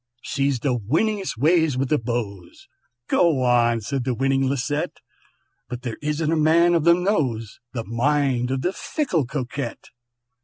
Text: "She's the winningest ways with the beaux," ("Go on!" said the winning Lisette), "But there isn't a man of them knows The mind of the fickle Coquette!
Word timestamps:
"She's 0.23 0.61
the 0.61 0.75
winningest 0.75 1.37
ways 1.37 1.77
with 1.77 1.89
the 1.89 1.99
beaux," 1.99 2.49
("Go 3.07 3.43
on!" 3.43 3.81
said 3.81 4.03
the 4.03 4.15
winning 4.15 4.49
Lisette), 4.49 4.97
"But 5.69 5.83
there 5.83 5.97
isn't 6.01 6.31
a 6.31 6.35
man 6.35 6.73
of 6.73 6.85
them 6.85 7.03
knows 7.03 7.59
The 7.73 7.85
mind 7.85 8.49
of 8.49 8.63
the 8.63 8.73
fickle 8.73 9.27
Coquette! 9.27 9.89